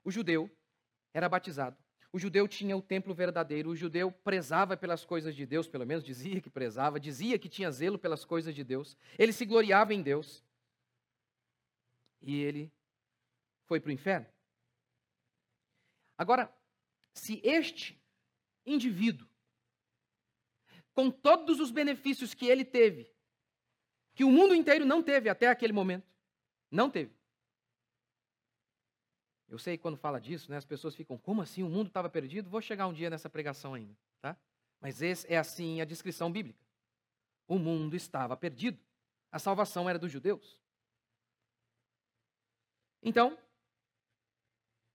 [0.05, 0.51] O judeu
[1.13, 1.77] era batizado.
[2.13, 6.05] O judeu tinha o templo verdadeiro, o judeu prezava pelas coisas de Deus, pelo menos
[6.05, 8.97] dizia que prezava, dizia que tinha zelo pelas coisas de Deus.
[9.19, 10.45] Ele se gloriava em Deus.
[12.21, 12.71] E ele
[13.65, 14.27] foi para o inferno.
[16.19, 16.55] Agora,
[17.15, 17.99] se este
[18.67, 19.27] indivíduo,
[20.93, 23.11] com todos os benefícios que ele teve,
[24.15, 26.07] que o mundo inteiro não teve até aquele momento,
[26.71, 27.22] não teve.
[29.53, 31.63] Eu sei que quando fala disso, né, as pessoas ficam, como assim?
[31.63, 32.49] O mundo estava perdido?
[32.49, 34.35] Vou chegar um dia nessa pregação ainda, tá?
[34.81, 36.59] Mas esse é assim a descrição bíblica.
[37.47, 38.81] O mundo estava perdido.
[39.31, 40.59] A salvação era dos judeus.
[43.03, 43.37] Então,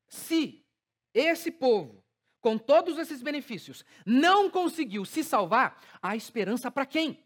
[0.08, 0.66] se
[1.14, 2.04] esse povo,
[2.42, 7.24] com todos esses benefícios, não conseguiu se salvar, há esperança para quem?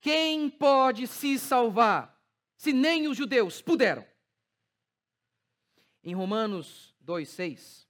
[0.00, 2.18] Quem pode se salvar
[2.56, 4.15] se nem os judeus puderam?
[6.06, 7.84] Em Romanos 2,6,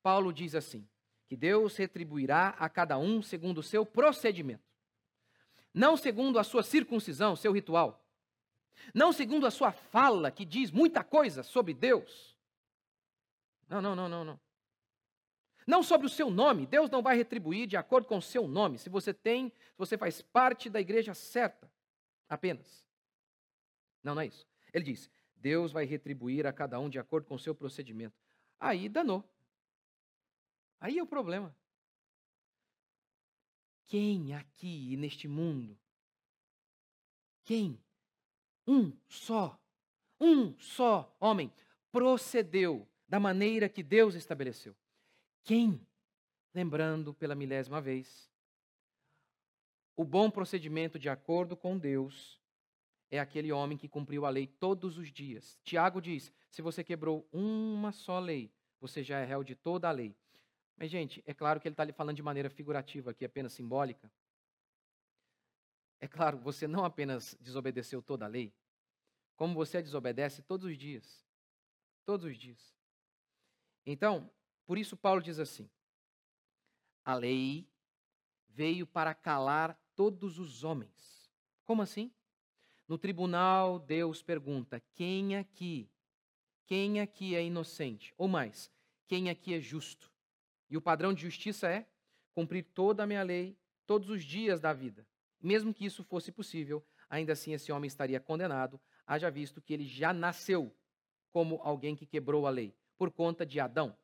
[0.00, 0.88] Paulo diz assim:
[1.26, 4.62] que Deus retribuirá a cada um segundo o seu procedimento,
[5.74, 8.06] não segundo a sua circuncisão, seu ritual,
[8.94, 12.38] não segundo a sua fala, que diz muita coisa sobre Deus.
[13.68, 14.40] Não, não, não, não, não.
[15.66, 16.64] Não sobre o seu nome.
[16.64, 18.78] Deus não vai retribuir de acordo com o seu nome.
[18.78, 21.68] Se você tem, se você faz parte da igreja certa,
[22.28, 22.88] apenas.
[24.02, 24.46] Não, não é isso.
[24.72, 28.16] Ele diz: Deus vai retribuir a cada um de acordo com o seu procedimento.
[28.58, 29.24] Aí danou.
[30.80, 31.54] Aí é o problema.
[33.86, 35.78] Quem aqui neste mundo?
[37.44, 37.80] Quem?
[38.66, 39.58] Um só,
[40.20, 41.50] um só homem
[41.90, 44.76] procedeu da maneira que Deus estabeleceu.
[45.42, 45.80] Quem?
[46.52, 48.30] Lembrando pela milésima vez,
[49.96, 52.38] o bom procedimento de acordo com Deus
[53.10, 55.58] é aquele homem que cumpriu a lei todos os dias.
[55.62, 59.92] Tiago diz: se você quebrou uma só lei, você já é réu de toda a
[59.92, 60.14] lei.
[60.76, 64.10] Mas, gente, é claro que ele está falando de maneira figurativa aqui, apenas simbólica.
[66.00, 68.54] É claro, você não apenas desobedeceu toda a lei,
[69.34, 71.26] como você a desobedece todos os dias.
[72.04, 72.76] Todos os dias.
[73.84, 74.30] Então,
[74.66, 75.68] por isso Paulo diz assim:
[77.04, 77.68] a lei
[78.48, 81.32] veio para calar todos os homens.
[81.64, 82.12] Como assim?
[82.88, 85.90] No tribunal, Deus pergunta: quem aqui,
[86.64, 88.14] quem aqui é inocente?
[88.16, 88.72] Ou mais,
[89.06, 90.10] quem aqui é justo?
[90.70, 91.86] E o padrão de justiça é
[92.32, 95.06] cumprir toda a minha lei todos os dias da vida.
[95.40, 99.86] Mesmo que isso fosse possível, ainda assim esse homem estaria condenado, haja visto que ele
[99.86, 100.74] já nasceu
[101.30, 103.96] como alguém que quebrou a lei, por conta de Adão.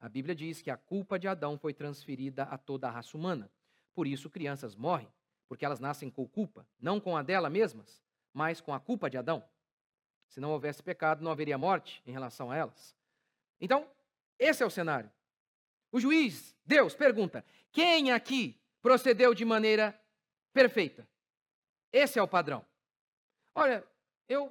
[0.00, 3.50] A Bíblia diz que a culpa de Adão foi transferida a toda a raça humana.
[3.94, 5.08] Por isso, crianças morrem,
[5.48, 8.01] porque elas nascem com culpa, não com a dela mesmas,
[8.32, 9.44] mas com a culpa de Adão.
[10.28, 12.96] Se não houvesse pecado, não haveria morte em relação a elas.
[13.60, 13.88] Então,
[14.38, 15.10] esse é o cenário.
[15.90, 19.98] O juiz, Deus, pergunta: quem aqui procedeu de maneira
[20.52, 21.06] perfeita?
[21.92, 22.64] Esse é o padrão.
[23.54, 23.84] Olha,
[24.28, 24.50] eu,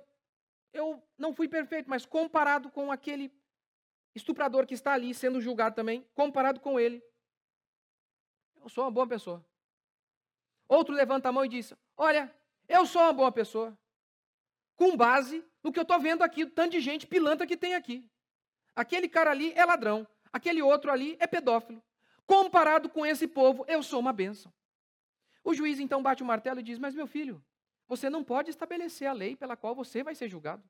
[0.71, 3.33] eu não fui perfeito, mas comparado com aquele
[4.13, 7.03] estuprador que está ali sendo julgado também, comparado com ele,
[8.61, 9.43] eu sou uma boa pessoa.
[10.67, 12.33] Outro levanta a mão e diz: Olha,
[12.71, 13.77] eu sou uma boa pessoa.
[14.75, 17.75] Com base no que eu estou vendo aqui, o tanto de gente pilantra que tem
[17.75, 18.10] aqui.
[18.75, 20.07] Aquele cara ali é ladrão.
[20.31, 21.84] Aquele outro ali é pedófilo.
[22.25, 24.51] Comparado com esse povo, eu sou uma bênção.
[25.43, 27.43] O juiz então bate o martelo e diz: Mas meu filho,
[27.88, 30.63] você não pode estabelecer a lei pela qual você vai ser julgado.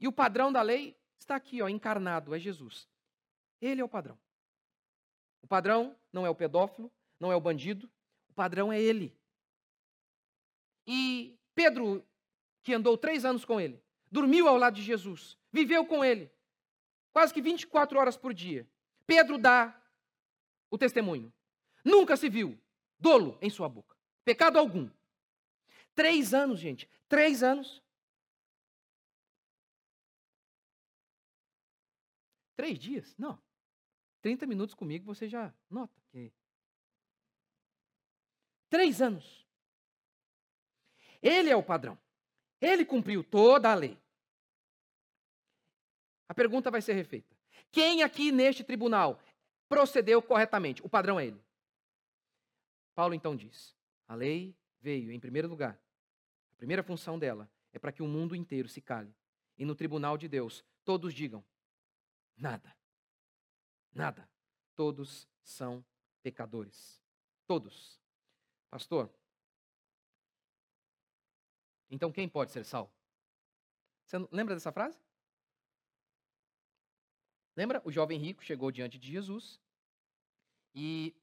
[0.00, 2.88] E o padrão da lei está aqui, ó, encarnado, é Jesus.
[3.60, 4.18] Ele é o padrão.
[5.42, 7.90] O padrão não é o pedófilo, não é o bandido,
[8.28, 9.16] o padrão é ele.
[10.86, 12.04] E Pedro,
[12.62, 16.30] que andou três anos com ele, dormiu ao lado de Jesus, viveu com ele,
[17.12, 18.68] quase que 24 horas por dia.
[19.06, 19.80] Pedro dá
[20.70, 21.32] o testemunho.
[21.84, 22.58] Nunca se viu
[22.98, 24.88] dolo em sua boca, pecado algum.
[25.94, 27.82] Três anos, gente, três anos.
[32.56, 33.16] Três dias?
[33.18, 33.42] Não.
[34.22, 36.32] 30 minutos comigo você já nota que.
[38.70, 39.41] Três anos.
[41.22, 41.96] Ele é o padrão.
[42.60, 43.98] Ele cumpriu toda a lei.
[46.28, 47.36] A pergunta vai ser refeita.
[47.70, 49.20] Quem aqui neste tribunal
[49.68, 50.84] procedeu corretamente?
[50.84, 51.42] O padrão é ele.
[52.94, 55.80] Paulo então diz: a lei veio, em primeiro lugar,
[56.52, 59.14] a primeira função dela é para que o mundo inteiro se cale.
[59.56, 61.44] E no tribunal de Deus, todos digam:
[62.36, 62.74] nada.
[63.94, 64.28] Nada.
[64.74, 65.84] Todos são
[66.22, 67.00] pecadores.
[67.46, 68.00] Todos.
[68.70, 69.12] Pastor,
[71.92, 72.90] então quem pode ser salvo?
[74.06, 74.98] Você lembra dessa frase?
[77.54, 77.82] Lembra?
[77.84, 79.60] O jovem rico chegou diante de Jesus
[80.74, 81.14] e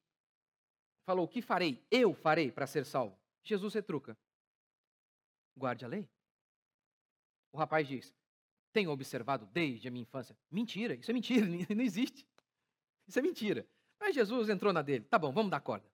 [1.03, 1.83] falou: O que farei?
[1.89, 3.19] Eu farei para ser salvo.
[3.43, 4.15] Jesus retruca:
[5.57, 6.07] Guarde a lei.
[7.51, 8.15] O rapaz diz:
[8.71, 10.37] Tenho observado desde a minha infância.
[10.51, 12.27] Mentira, isso é mentira, não existe.
[13.07, 13.67] Isso é mentira.
[13.99, 15.05] Mas Jesus entrou na dele.
[15.05, 15.89] Tá bom, vamos dar corda.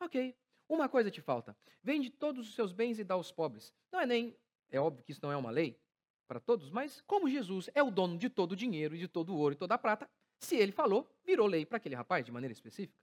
[0.00, 0.34] Ok,
[0.74, 3.72] uma coisa te falta: vende todos os seus bens e dá aos pobres.
[3.92, 4.36] Não é nem.
[4.70, 5.78] É óbvio que isso não é uma lei,
[6.26, 9.36] para todos, mas como Jesus é o dono de todo o dinheiro, de todo o
[9.36, 12.52] ouro e toda a prata, se ele falou, virou lei para aquele rapaz de maneira
[12.52, 12.98] específica.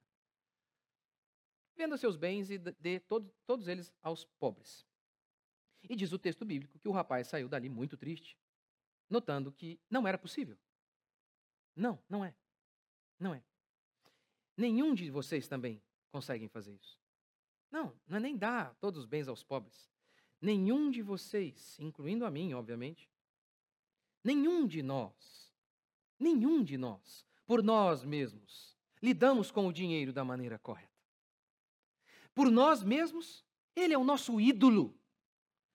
[1.76, 4.86] Venda seus bens e dê todo, todos eles aos pobres.
[5.90, 8.38] E diz o texto bíblico que o rapaz saiu dali muito triste,
[9.10, 10.58] notando que não era possível.
[11.76, 12.36] Não, não é.
[13.20, 13.44] Não é.
[14.56, 15.82] Nenhum de vocês também
[16.12, 17.01] conseguem fazer isso.
[17.72, 19.90] Não, não é nem dar todos os bens aos pobres.
[20.42, 23.10] Nenhum de vocês, incluindo a mim, obviamente,
[24.24, 25.54] nenhum de nós,
[26.20, 30.92] nenhum de nós, por nós mesmos, lidamos com o dinheiro da maneira correta.
[32.34, 34.98] Por nós mesmos, ele é o nosso ídolo.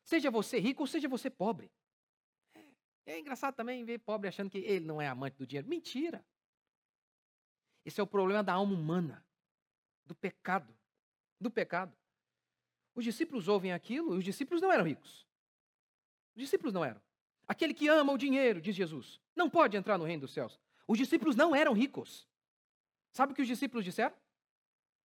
[0.03, 1.71] Seja você rico ou seja você pobre.
[2.55, 2.65] É,
[3.07, 5.69] é engraçado também ver pobre achando que ele não é amante do dinheiro.
[5.69, 6.25] Mentira.
[7.85, 9.25] Esse é o problema da alma humana,
[10.05, 10.77] do pecado.
[11.41, 11.97] Do pecado.
[12.95, 15.27] Os discípulos ouvem aquilo e os discípulos não eram ricos.
[16.35, 17.01] Os discípulos não eram.
[17.47, 20.59] Aquele que ama o dinheiro, diz Jesus, não pode entrar no reino dos céus.
[20.89, 22.27] Os discípulos não eram ricos.
[23.13, 24.17] Sabe o que os discípulos disseram?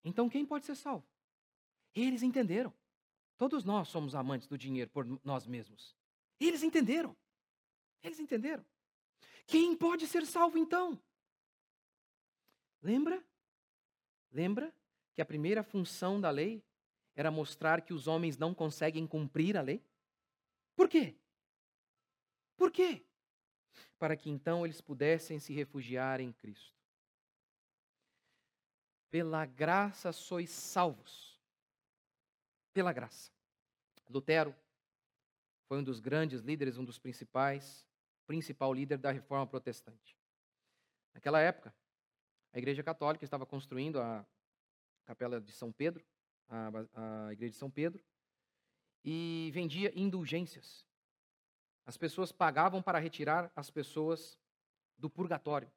[0.04, 1.06] Então quem pode ser salvo?
[1.94, 2.74] Eles entenderam.
[3.38, 5.96] Todos nós somos amantes do dinheiro por nós mesmos.
[6.40, 7.16] Eles entenderam.
[8.02, 8.66] Eles entenderam.
[9.46, 11.02] Quem pode ser salvo então?
[12.82, 13.24] Lembra?
[14.32, 14.74] Lembra
[15.14, 16.64] que a primeira função da lei
[17.16, 19.84] era mostrar que os homens não conseguem cumprir a lei?
[20.76, 21.16] Por quê?
[22.56, 23.04] Por quê?
[23.98, 26.76] Para que então eles pudessem se refugiar em Cristo.
[29.10, 31.40] Pela graça sois salvos.
[32.74, 33.32] Pela graça.
[34.10, 34.56] Lutero
[35.68, 37.86] foi um dos grandes líderes, um dos principais,
[38.26, 40.18] principal líder da reforma protestante.
[41.14, 41.74] Naquela época,
[42.54, 44.26] a Igreja Católica estava construindo a
[45.12, 46.06] Capela de São Pedro,
[46.48, 46.70] a,
[47.28, 48.02] a Igreja de São Pedro,
[49.04, 50.88] e vendia indulgências.
[51.86, 54.40] As pessoas pagavam para retirar as pessoas
[54.98, 55.70] do purgatório.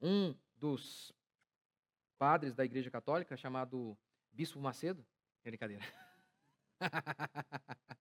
[0.00, 1.12] Um dos
[2.16, 3.98] padres da Igreja Católica, chamado
[4.32, 5.04] Bispo Macedo,
[5.44, 5.84] é brincadeira.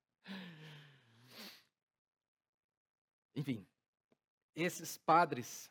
[3.36, 3.67] Enfim,
[4.56, 5.69] esses padres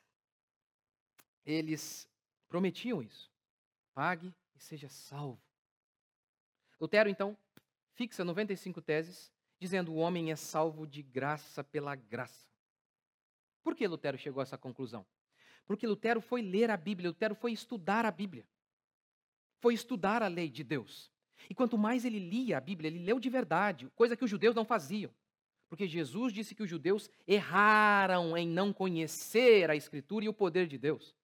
[1.46, 2.06] eles
[2.46, 3.33] prometiam isso.
[3.94, 5.40] Pague e seja salvo.
[6.80, 7.36] Lutero, então,
[7.92, 12.48] fixa 95 teses, dizendo o homem é salvo de graça pela graça.
[13.62, 15.06] Por que Lutero chegou a essa conclusão?
[15.66, 18.46] Porque Lutero foi ler a Bíblia, Lutero foi estudar a Bíblia.
[19.60, 21.10] Foi estudar a lei de Deus.
[21.48, 24.54] E quanto mais ele lia a Bíblia, ele leu de verdade, coisa que os judeus
[24.54, 25.10] não faziam.
[25.68, 30.66] Porque Jesus disse que os judeus erraram em não conhecer a Escritura e o poder
[30.66, 31.14] de Deus.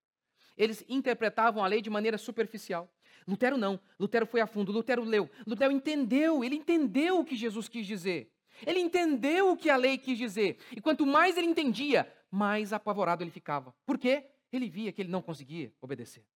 [0.60, 2.86] Eles interpretavam a lei de maneira superficial.
[3.26, 3.80] Lutero não.
[3.98, 4.70] Lutero foi a fundo.
[4.70, 5.30] Lutero leu.
[5.46, 6.44] Lutero entendeu.
[6.44, 8.30] Ele entendeu o que Jesus quis dizer.
[8.66, 10.58] Ele entendeu o que a lei quis dizer.
[10.70, 13.74] E quanto mais ele entendia, mais apavorado ele ficava.
[13.86, 14.26] Por quê?
[14.52, 16.26] Ele via que ele não conseguia obedecer.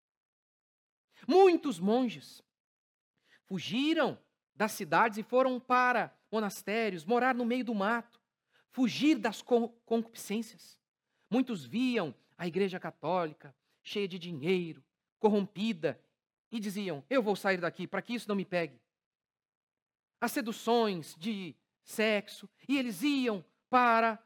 [1.29, 2.43] Muitos monges
[3.45, 4.19] fugiram
[4.55, 8.19] das cidades e foram para monastérios, morar no meio do mato,
[8.71, 10.79] fugir das concupiscências.
[11.29, 13.55] Muitos viam a igreja católica,
[13.85, 14.83] cheia de dinheiro,
[15.21, 16.01] corrompida,
[16.51, 18.81] e diziam: Eu vou sair daqui para que isso não me pegue.
[20.21, 24.19] As seduções de sexo, e eles iam para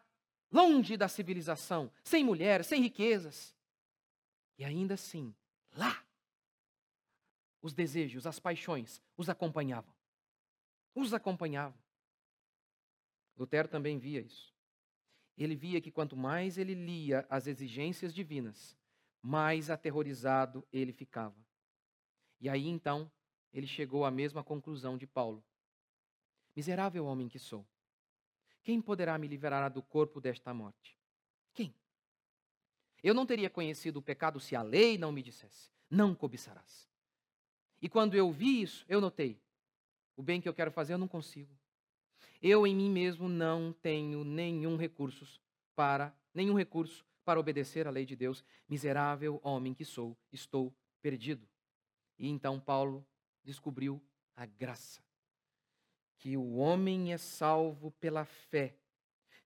[0.51, 3.55] longe da civilização, sem mulheres, sem riquezas.
[4.57, 5.35] E ainda assim,
[5.77, 6.05] lá,
[7.61, 9.93] os desejos, as paixões os acompanhavam.
[10.95, 11.79] Os acompanhavam.
[13.37, 14.53] Lutero também via isso.
[15.37, 18.77] Ele via que quanto mais ele lia as exigências divinas,
[19.23, 21.37] mais aterrorizado ele ficava.
[22.41, 23.11] E aí então
[23.53, 25.45] ele chegou à mesma conclusão de Paulo:
[26.55, 27.67] Miserável homem que sou,
[28.63, 30.99] quem poderá me livrar do corpo desta morte?
[31.55, 31.75] Quem?
[33.03, 36.89] Eu não teria conhecido o pecado se a lei não me dissesse: Não cobiçarás.
[37.81, 39.41] E quando eu vi isso, eu notei:
[40.17, 41.57] o bem que eu quero fazer eu não consigo.
[42.43, 45.41] Eu em mim mesmo não tenho nenhum recurso
[45.75, 48.43] para nenhum recurso para obedecer à lei de Deus.
[48.67, 51.47] Miserável homem que sou, estou perdido.
[52.19, 53.07] E então Paulo
[53.45, 54.03] descobriu
[54.35, 55.03] a graça.
[56.17, 58.75] Que o homem é salvo pela fé,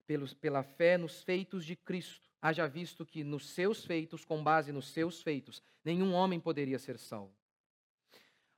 [0.07, 2.31] pelos, pela fé nos feitos de Cristo.
[2.41, 6.97] Haja visto que nos seus feitos, com base nos seus feitos, nenhum homem poderia ser
[6.97, 7.35] salvo.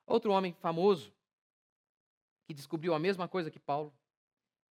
[0.05, 1.11] Outro homem famoso,
[2.45, 3.91] que descobriu a mesma coisa que Paulo,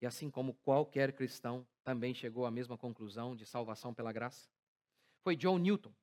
[0.04, 4.46] e assim como qualquer cristão, também chegou à mesma conclusão de salvação pela graça?
[5.22, 5.94] Foi John Newton.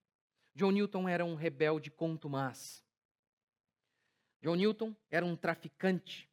[0.56, 2.84] John Newton era um rebelde contumaz.
[4.42, 6.28] John Newton era um traficante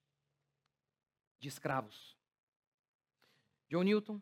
[1.39, 2.16] de escravos.
[3.69, 4.19] John Newton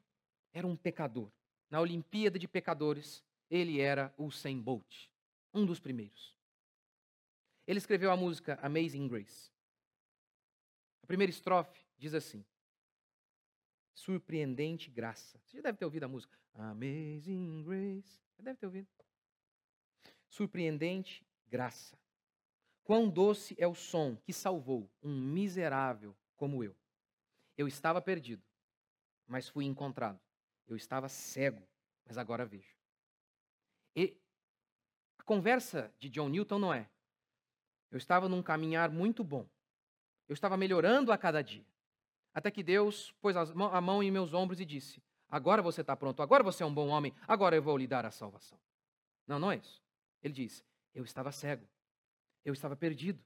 [0.52, 1.30] era um pecador.
[1.70, 5.06] Na Olimpíada de Pecadores, ele era o Usain Bolt,
[5.54, 6.36] um dos primeiros.
[7.64, 9.52] Ele escreveu a música Amazing Grace.
[11.00, 12.44] A primeira estrofe diz assim:
[13.96, 15.40] Surpreendente graça.
[15.42, 18.20] Você já deve ter ouvido a música Amazing Grace.
[18.30, 18.86] Você deve ter ouvido.
[20.28, 21.98] Surpreendente graça.
[22.84, 26.76] Quão doce é o som que salvou um miserável como eu.
[27.56, 28.44] Eu estava perdido,
[29.26, 30.20] mas fui encontrado.
[30.68, 31.66] Eu estava cego,
[32.04, 32.76] mas agora vejo.
[33.96, 34.14] E
[35.18, 36.86] a conversa de John Newton não é.
[37.90, 39.48] Eu estava num caminhar muito bom.
[40.28, 41.64] Eu estava melhorando a cada dia.
[42.36, 46.20] Até que Deus pôs a mão em meus ombros e disse: Agora você está pronto,
[46.20, 48.60] agora você é um bom homem, agora eu vou lhe dar a salvação.
[49.26, 49.82] Não, não é isso.
[50.22, 50.62] Ele diz:
[50.94, 51.66] Eu estava cego,
[52.44, 53.24] eu estava perdido.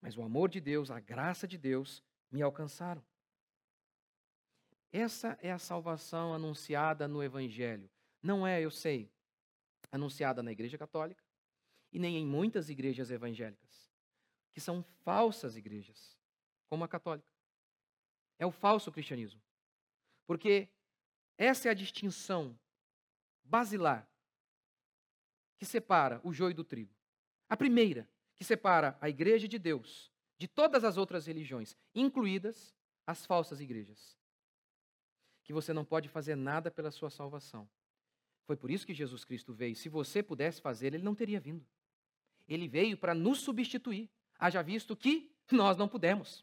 [0.00, 3.04] Mas o amor de Deus, a graça de Deus me alcançaram.
[4.90, 7.90] Essa é a salvação anunciada no Evangelho.
[8.22, 9.12] Não é, eu sei,
[9.92, 11.22] anunciada na Igreja Católica
[11.92, 13.92] e nem em muitas igrejas evangélicas,
[14.52, 16.18] que são falsas igrejas,
[16.66, 17.28] como a católica.
[18.40, 19.40] É o falso cristianismo.
[20.26, 20.68] Porque
[21.36, 22.58] essa é a distinção
[23.44, 24.08] basilar
[25.58, 26.92] que separa o joio do trigo.
[27.48, 32.74] A primeira, que separa a igreja de Deus de todas as outras religiões, incluídas
[33.06, 34.16] as falsas igrejas.
[35.44, 37.68] Que você não pode fazer nada pela sua salvação.
[38.46, 39.76] Foi por isso que Jesus Cristo veio.
[39.76, 41.66] Se você pudesse fazer, ele não teria vindo.
[42.48, 46.42] Ele veio para nos substituir, haja visto que nós não pudemos.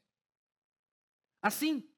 [1.47, 1.89] Assim,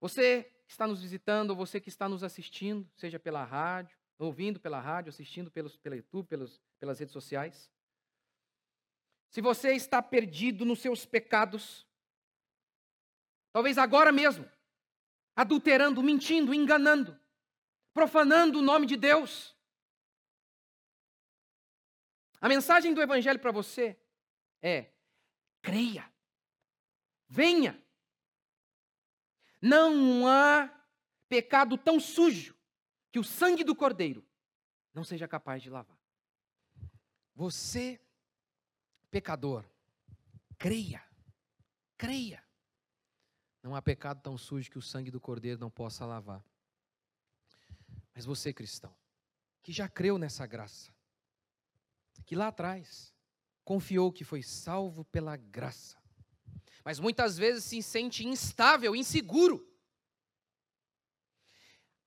[0.00, 4.58] você que está nos visitando, ou você que está nos assistindo, seja pela rádio, ouvindo
[4.58, 7.70] pela rádio, assistindo pelos, pela YouTube, pelos, pelas redes sociais,
[9.28, 11.86] se você está perdido nos seus pecados,
[13.52, 14.50] talvez agora mesmo,
[15.36, 17.20] adulterando, mentindo, enganando,
[17.92, 19.54] profanando o nome de Deus.
[22.40, 24.00] A mensagem do Evangelho para você
[24.62, 24.94] é:
[25.60, 26.10] creia,
[27.28, 27.86] venha.
[29.60, 30.70] Não há
[31.28, 32.56] pecado tão sujo
[33.10, 34.24] que o sangue do Cordeiro
[34.94, 35.98] não seja capaz de lavar.
[37.34, 38.00] Você
[39.10, 39.64] pecador,
[40.58, 41.02] creia,
[41.96, 42.42] creia.
[43.62, 46.44] Não há pecado tão sujo que o sangue do Cordeiro não possa lavar.
[48.14, 48.94] Mas você, cristão,
[49.62, 50.92] que já creu nessa graça,
[52.24, 53.14] que lá atrás
[53.64, 55.97] confiou que foi salvo pela graça,
[56.84, 59.66] mas muitas vezes se sente instável, inseguro.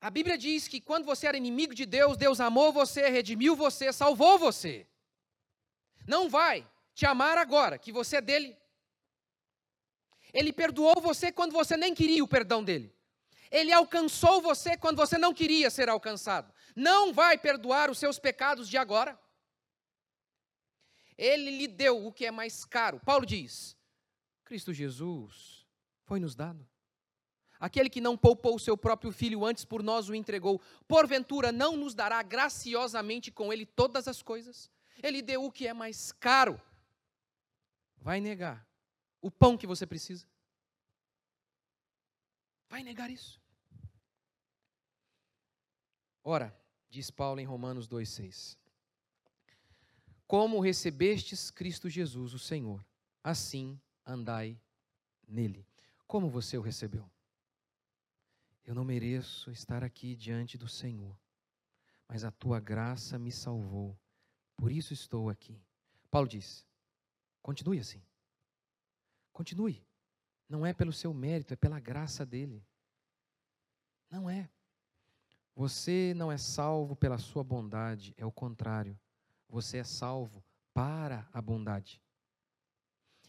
[0.00, 3.92] A Bíblia diz que quando você era inimigo de Deus, Deus amou você, redimiu você,
[3.92, 4.86] salvou você.
[6.06, 8.58] Não vai te amar agora, que você é dele.
[10.32, 12.92] Ele perdoou você quando você nem queria o perdão dele.
[13.50, 16.52] Ele alcançou você quando você não queria ser alcançado.
[16.74, 19.16] Não vai perdoar os seus pecados de agora.
[21.18, 22.98] Ele lhe deu o que é mais caro.
[23.04, 23.76] Paulo diz:
[24.52, 25.66] Cristo Jesus
[26.04, 26.68] foi nos dado.
[27.58, 31.74] Aquele que não poupou o seu próprio filho, antes por nós o entregou, porventura não
[31.74, 34.70] nos dará graciosamente com ele todas as coisas?
[35.02, 36.60] Ele deu o que é mais caro
[37.96, 38.68] vai negar
[39.22, 40.26] o pão que você precisa?
[42.68, 43.40] Vai negar isso?
[46.22, 46.54] Ora,
[46.90, 48.58] diz Paulo em Romanos 2,6:
[50.26, 52.84] Como recebestes Cristo Jesus, o Senhor,
[53.24, 54.60] assim andai
[55.26, 55.66] nele.
[56.06, 57.10] Como você o recebeu?
[58.64, 61.18] Eu não mereço estar aqui diante do Senhor,
[62.06, 63.98] mas a tua graça me salvou,
[64.56, 65.60] por isso estou aqui.
[66.10, 66.66] Paulo diz:
[67.40, 68.02] Continue assim.
[69.32, 69.84] Continue.
[70.48, 72.64] Não é pelo seu mérito, é pela graça dele.
[74.10, 74.48] Não é.
[75.54, 78.98] Você não é salvo pela sua bondade, é o contrário.
[79.48, 82.00] Você é salvo para a bondade.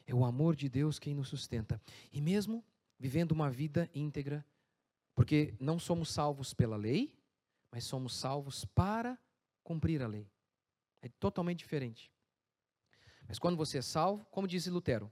[0.05, 1.81] É o amor de Deus quem nos sustenta.
[2.11, 2.63] E mesmo
[2.99, 4.45] vivendo uma vida íntegra,
[5.15, 7.17] porque não somos salvos pela lei,
[7.71, 9.17] mas somos salvos para
[9.63, 10.29] cumprir a lei.
[11.01, 12.11] É totalmente diferente.
[13.27, 15.11] Mas quando você é salvo, como disse Lutero,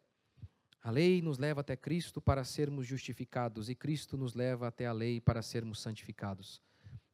[0.83, 4.91] a lei nos leva até Cristo para sermos justificados e Cristo nos leva até a
[4.91, 6.61] lei para sermos santificados.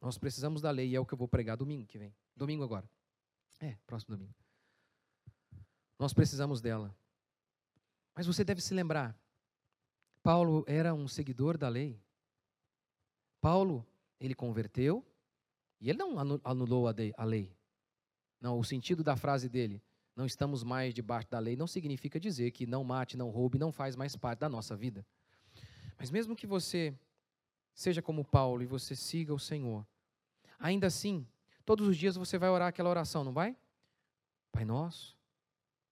[0.00, 2.14] Nós precisamos da lei e é o que eu vou pregar domingo que vem.
[2.34, 2.88] Domingo agora.
[3.60, 4.34] É, próximo domingo.
[5.98, 6.96] Nós precisamos dela.
[8.18, 9.16] Mas você deve se lembrar,
[10.24, 12.02] Paulo era um seguidor da lei.
[13.40, 13.86] Paulo,
[14.18, 15.06] ele converteu
[15.80, 17.56] e ele não anulou a lei.
[18.40, 19.80] Não, o sentido da frase dele,
[20.16, 23.70] não estamos mais debaixo da lei, não significa dizer que não mate, não roube, não
[23.70, 25.06] faz mais parte da nossa vida.
[25.96, 26.92] Mas mesmo que você
[27.72, 29.86] seja como Paulo e você siga o Senhor,
[30.58, 31.24] ainda assim,
[31.64, 33.56] todos os dias você vai orar aquela oração, não vai?
[34.50, 35.16] Pai nosso,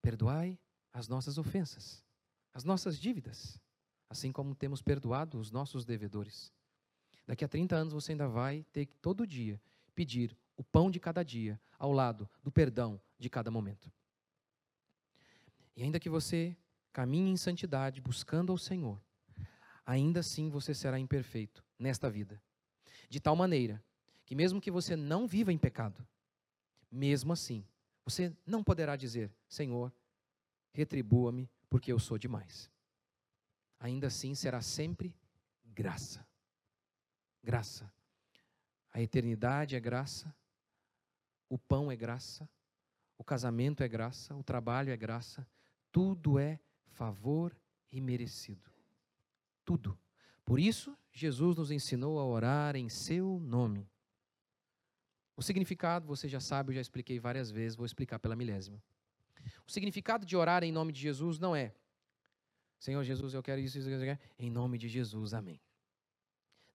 [0.01, 0.59] perdoai
[0.91, 2.05] as nossas ofensas,
[2.57, 3.61] as nossas dívidas,
[4.09, 6.51] assim como temos perdoado os nossos devedores.
[7.27, 9.61] Daqui a 30 anos você ainda vai ter que todo dia
[9.93, 13.91] pedir o pão de cada dia ao lado do perdão de cada momento.
[15.75, 16.57] E ainda que você
[16.91, 18.99] caminhe em santidade buscando ao Senhor,
[19.85, 22.41] ainda assim você será imperfeito nesta vida.
[23.07, 23.79] De tal maneira
[24.25, 26.03] que, mesmo que você não viva em pecado,
[26.91, 27.63] mesmo assim,
[28.03, 29.93] você não poderá dizer: Senhor,
[30.73, 32.69] retribua-me porque eu sou demais.
[33.79, 35.15] Ainda assim será sempre
[35.65, 36.25] graça.
[37.43, 37.91] Graça.
[38.91, 40.33] A eternidade é graça,
[41.49, 42.49] o pão é graça,
[43.17, 45.47] o casamento é graça, o trabalho é graça,
[45.91, 47.55] tudo é favor
[47.91, 48.71] e merecido.
[49.63, 49.97] Tudo.
[50.43, 53.89] Por isso, Jesus nos ensinou a orar em seu nome.
[55.35, 58.81] O significado, você já sabe, eu já expliquei várias vezes, vou explicar pela milésima.
[59.65, 61.73] O significado de orar em nome de Jesus não é
[62.79, 65.59] Senhor Jesus, eu quero isso, isso, isso, isso, em nome de Jesus, amém.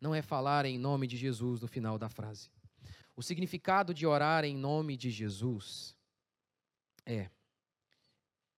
[0.00, 2.50] Não é falar em nome de Jesus no final da frase.
[3.14, 5.96] O significado de orar em nome de Jesus
[7.06, 7.30] é: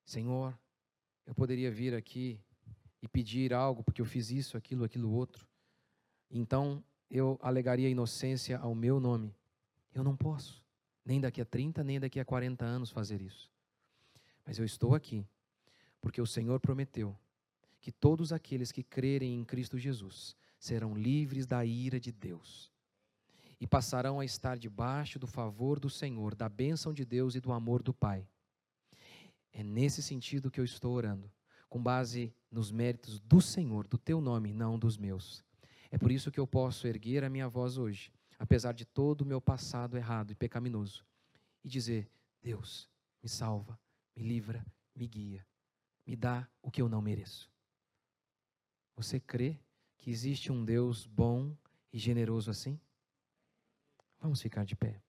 [0.05, 0.59] Senhor,
[1.27, 2.41] eu poderia vir aqui
[3.03, 5.47] e pedir algo porque eu fiz isso, aquilo, aquilo outro.
[6.31, 9.37] Então eu alegaria inocência ao meu nome.
[9.93, 10.65] Eu não posso,
[11.05, 13.54] nem daqui a 30, nem daqui a 40 anos fazer isso.
[14.45, 15.27] Mas eu estou aqui
[16.01, 17.17] porque o Senhor prometeu
[17.81, 22.73] que todos aqueles que crerem em Cristo Jesus serão livres da ira de Deus
[23.61, 27.53] e passarão a estar debaixo do favor do Senhor, da bênção de Deus e do
[27.53, 28.29] amor do Pai.
[29.53, 31.31] É nesse sentido que eu estou orando,
[31.69, 35.45] com base nos méritos do Senhor, do teu nome, não dos meus.
[35.91, 39.27] É por isso que eu posso erguer a minha voz hoje, apesar de todo o
[39.27, 41.05] meu passado errado e pecaminoso,
[41.63, 42.11] e dizer:
[42.43, 42.89] Deus,
[43.23, 43.79] me salva,
[44.17, 45.47] me livra, me guia,
[46.07, 47.51] me dá o que eu não mereço.
[48.97, 49.59] Você crê
[49.99, 51.57] que existe um Deus bom
[51.93, 52.81] e generoso assim?
[54.21, 55.03] Vamos ficar de pé.